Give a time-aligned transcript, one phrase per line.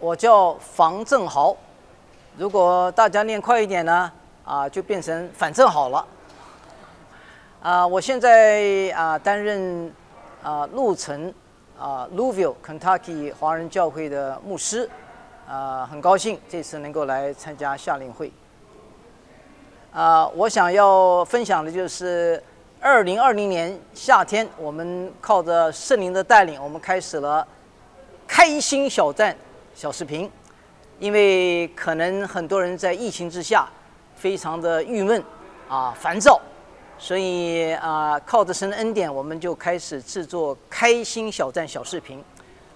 [0.00, 1.54] 我叫房正豪，
[2.38, 4.10] 如果大家念快一点呢，
[4.46, 6.06] 啊，就变成反正好了。
[7.60, 9.92] 啊，我现在啊担任
[10.42, 11.32] 啊路城
[11.78, 14.88] 啊 Louisville Kentucky 华人教会的牧师，
[15.46, 18.32] 啊，很高兴这次能够来参加夏令会。
[19.92, 22.42] 啊，我想要分享的就是
[22.80, 27.46] 二零二零年夏天，我们靠着圣灵的带领，我们开始了
[28.26, 29.36] 开心小站
[29.80, 30.30] 小视频。
[30.98, 33.66] 因为可能很多人在疫情之下
[34.14, 35.24] 非常的郁闷
[35.70, 36.38] 啊烦躁，
[36.98, 42.22] 所以啊靠着神的恩典，我们就开始制作开心小站小视频。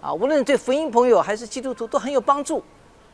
[0.00, 2.64] 啊，无论对福音朋友还是基督徒都很有帮助。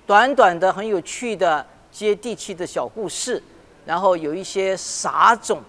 [0.07, 3.43] 短短的、很有趣的、接地气的小故事。
[3.85, 5.61] 然后有一些撒种、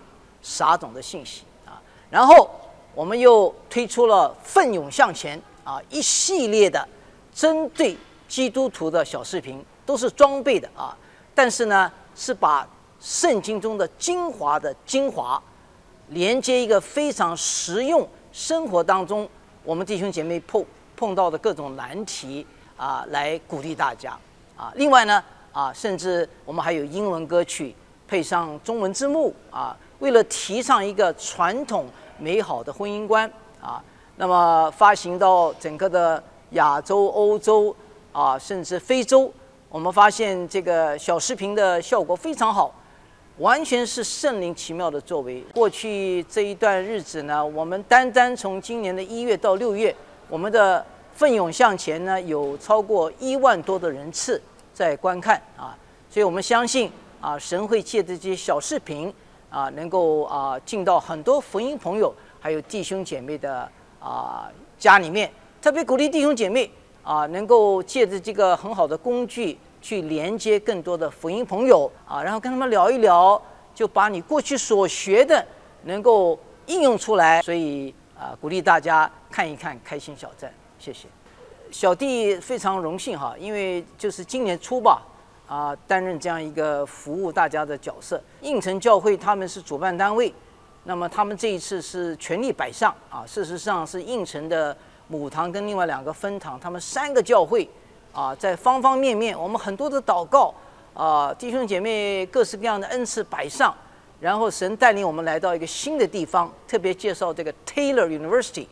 [0.43, 2.47] 撒种的信息啊，然后
[2.93, 6.87] 我们又推出了奋勇向前啊一系列的
[7.33, 7.97] 针对
[8.31, 10.95] 基督徒的小视频，都是装备的啊，
[11.35, 12.65] 但是呢是把
[13.01, 15.41] 圣经中的精华的精华
[16.07, 19.27] 连接一个非常实用生活当中
[19.65, 20.65] 我们弟兄姐妹碰
[20.95, 24.17] 碰到的各种难题啊，来鼓励大家
[24.55, 24.71] 啊。
[24.75, 25.21] 另外呢
[25.51, 27.75] 啊，甚至我们还有英文歌曲。
[28.07, 31.85] 配上中文字幕啊，为了提倡一个传统
[32.17, 33.25] 美好的婚姻观
[33.61, 33.81] 啊，
[34.17, 37.73] 那么发行到整个的亚洲、欧洲
[38.11, 39.31] 啊，甚至非洲，
[39.69, 42.73] 我们发现这个小视频的效果非常好，
[43.37, 45.41] 完全是圣灵奇妙的作为。
[45.53, 49.95] 过去这一段日子呢，我们单单从今年的一月到六月，
[50.29, 54.41] 我们的奋勇向前呢，有超过一万多的人次
[54.73, 55.77] 在观看啊，
[56.09, 56.91] 所以我们相信。
[57.21, 59.13] 啊，神会借这些小视频
[59.47, 66.71] 啊，能够啊进到很多福音朋友还有弟兄姐妹的啊家里面，特别鼓励弟兄姐妹
[67.03, 73.41] 啊，能够借着这个很好的工具去连接更多的福音朋友啊，然后跟他们聊一聊，
[73.73, 75.45] 就把你过去所学的
[75.83, 77.41] 能够应用出来。
[77.41, 81.07] 所以啊，鼓励大家看一看开心小站，谢谢。
[81.71, 85.01] 小弟非常荣幸哈，因为就是今年初吧。
[85.47, 88.21] 啊，担任这样一个服务大家的角色。
[88.39, 90.33] 应城教会他们是主办单位，
[90.85, 93.25] 那么他们这一次是全力摆上啊。
[93.27, 94.73] 事实上是应城的
[95.11, 97.69] 母堂跟另外两个分堂，他们三个教会
[98.13, 100.53] 啊，在方方面面，我们很多的祷告
[100.93, 103.75] 啊，弟兄姐妹各式各样的恩赐摆上，
[104.21, 108.65] 然后神带领我们来到一个新的地方，特别介绍这个 Taylor University。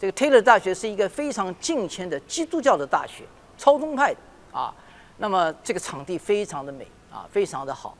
[0.00, 3.24] 这个 Taylor 大学是一个非常近前的基督教的大学，
[3.58, 4.20] 超宗派的
[4.58, 4.74] 啊。
[5.18, 7.94] 那么这个场地非常的美啊，非常的好。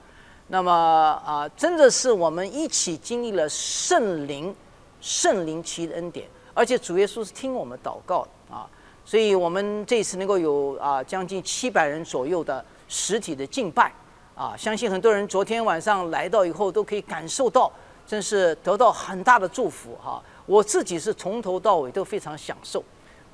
[0.49, 4.55] 那么啊，真的是我们一起经历了圣灵、
[5.01, 8.67] 圣灵期的恩典，而且主耶稣是听我们祷告的啊。
[9.05, 13.93] 所以我们这次能够有啊将近七百人左右的实体的敬拜
[14.35, 17.71] 啊，相信很多人昨天晚上来到以后都可以感受到，
[18.07, 20.23] 真是得到很大的祝福哈。
[20.47, 22.83] 我自己是从头到尾都非常享受，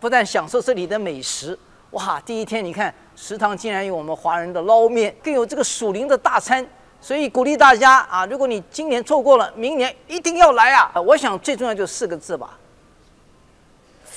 [0.00, 1.58] 不但享受这里的美食。
[1.92, 2.20] 哇！
[2.20, 6.64] 第一天你看食堂竟然有我们华人的捞面，更有这个属灵的大餐，
[7.00, 8.24] 所以鼓励大家啊！
[8.26, 10.92] 如果你今年错过了，明年一定要来啊！
[11.00, 12.56] 我想最重要就四个字吧：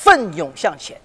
[0.03, 0.99] 奋勇向前。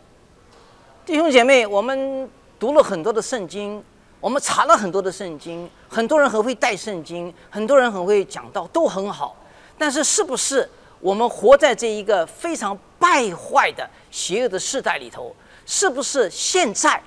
[1.06, 2.28] 弟兄姐妹，我们
[2.58, 3.80] 读了很多的圣经，
[4.18, 9.36] 我们查了很多的圣经，很多人很会带圣经，很多人很会讲道，都很好。
[9.78, 15.32] 但是，是不是我们活在这一个非常败坏的邪恶的时代里头？
[15.64, 17.00] 是不是现在？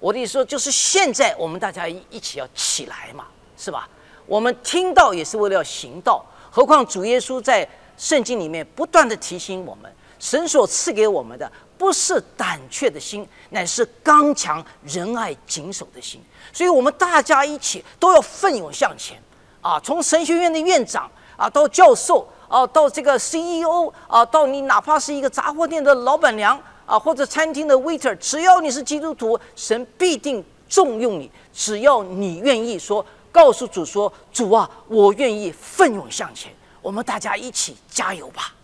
[0.00, 3.26] 我的意思说，就是现在，我们大家一起要起来嘛，
[3.58, 3.86] 是吧？
[4.24, 7.68] 我们听到也是为了要行道，何况主耶稣在
[7.98, 9.92] 圣经里面不断的提醒我们，
[10.24, 16.18] 神所赐给我们的不是胆怯的心，乃是刚强仁爱谨守的心。
[16.50, 19.22] 所以，我们大家一起都要奋勇向前
[19.60, 19.78] 啊！
[19.84, 26.58] 从神学院的院长啊，到教授啊，到这个 CEO 啊，到你哪怕是一个杂货店的老板娘。
[26.86, 31.30] 啊，或者餐厅的 waiter，只要你是基督徒，神必定重用你。
[31.52, 36.50] 只要你愿意说，告诉主说：“主啊，我愿意奋勇向前。”
[36.80, 38.54] 我们大家一起加油吧。